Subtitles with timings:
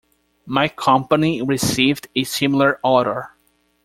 [0.47, 3.35] My company received a similar order.